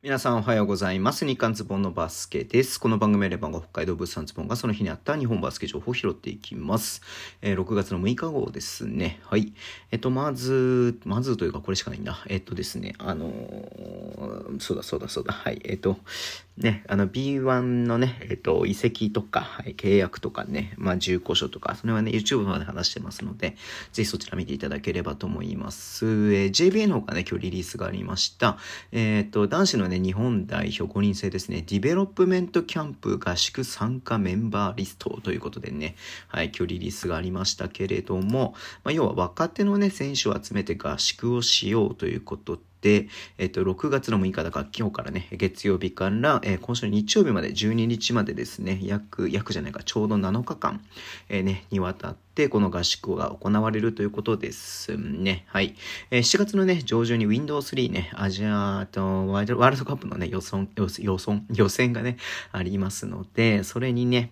[0.00, 1.26] 皆さんおはようございます。
[1.26, 2.78] 日刊ズボンのバスケです。
[2.78, 7.02] この番組はレバンが北海道物産ズボンがその日にあった日本バスケ情報を拾っていきます。
[7.42, 9.18] えー、6月の6日号ですね。
[9.24, 9.52] はい。
[9.90, 12.22] えっと、まず、まずというかこれしかないんだ。
[12.28, 15.32] えっとですね、あのー、そうだそうだそうだ。
[15.32, 15.60] はい。
[15.64, 15.98] えっと、
[16.58, 23.56] ね、あの B1 のね、えっと、移籍とか、はい、契約とかね、まあ、重故書とか、それはね、YouTube まで話してますので、
[23.92, 26.04] ぜひそちら見ていただければと思います。
[26.06, 28.58] えー、JBA の方がね、今日リリースがありました。
[28.90, 35.94] えっと、男子のね、日本代表5人制ですね、ディベロップメントキャンプ合宿参加メンバーリストということでね、
[36.26, 50.80] はい、今日リリースがありましたけれども、まあ、要は若手のね、選手を集めて合宿をしようということ、で、でえっと、6月の6日だから今日からね、月曜日から、えー、今週日曜日まで12日までですね、約、約じゃないか、ちょうど7日間、
[51.28, 55.44] えー、ね、にわたって、この合宿が行われるということですね。
[55.48, 55.74] はい。
[56.10, 62.16] えー、7月のね、上旬に Windows 3ね、アジアとワールドカップのね、予選、予選、予選がね、
[62.52, 64.30] ありますので、それにね、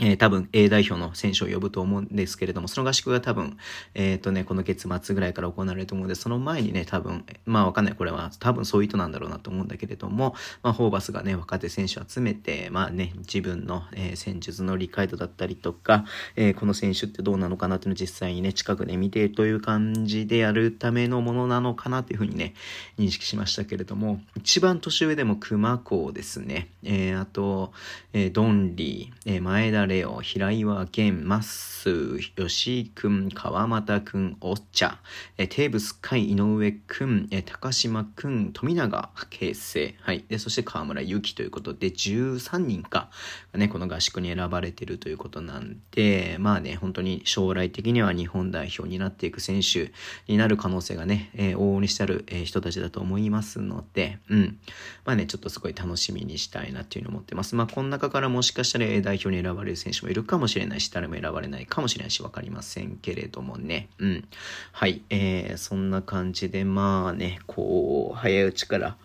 [0.00, 3.58] えー、多分 A 代表の選手を呼ぶと思うんですけれども、その合宿が多分、
[3.94, 16.04] えっ、ー、とね、この月末ぐらいから行われると思うので、その前にね、多分、まあわかんない、これは多分そういう意図なんだろうなと思うんだけれども、まあホーバスがね、若手選手を集めて、まあね、自分の、えー、戦術の理解度だったりとか、
[16.36, 22.54] え、この選手ってどうなのかなっていうのを実際にね、近くで見てという感じでやるためのものなのかなというふうにね、
[22.98, 27.72] 認識しましたけれども、一番年上でも熊子ですね、え、あと、
[28.12, 35.00] えー、ドンリー、えー、前田レオ、平岩玄、マッス、吉井くん、川又くん、おっちゃ、
[35.36, 40.24] えテーブス海、井上くん、え高島くん、富永啓生、はい。
[40.28, 43.10] で、そして河村ゆきということで、13人か、
[43.52, 49.90] ね、この合宿に選ばれてるということなんで、まあね、本当に将来的には日本代表になっていく選手
[50.28, 54.58] になる可能性がね、えー、往々にしてある、えー、人たちだと思いますので、うん。
[55.04, 57.56] まあね、ちょっとすごい楽しみにしたいなっていうのを思ってます。
[57.56, 63.88] まあ、この中からもしかしたら代表に選ばれる選手もいるかもしれないし、誰も選ばれないかもしれないし、わかりませんけれどもね。
[63.98, 64.28] うん。
[64.72, 65.02] はい。
[65.10, 68.96] えー、そんな感じで、まあね、こう、早いうちから、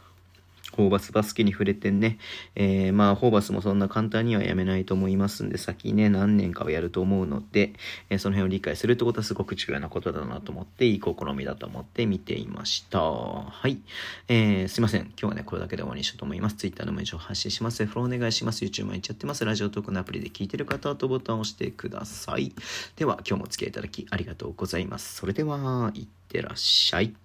[0.75, 2.17] ホーバスバスケに触れてね、
[2.55, 7.73] えー、まあ、ホーバスもそんな簡単にはやめないと思いますんで、先ね、何年かはやると思うので、
[8.09, 13.01] えー、その辺を理解するってことはすごく重要なことだなと思って、いい試みだと思って見ていました。
[13.01, 13.79] はい。
[14.27, 15.01] えー、すいません。
[15.01, 16.55] 今日はね、これだけで終わりにしようと思います。
[16.55, 17.85] Twitter の文章発信します。
[17.85, 18.65] フォローお願いします。
[18.65, 19.45] YouTube 毎日やってます。
[19.45, 22.53] ラジオトークのアプリで聞いてる方はとボタンを押してください。
[22.95, 25.15] では、今日もお付き合いいただきありがとうございます。
[25.15, 27.24] それでは、いってらっしゃい。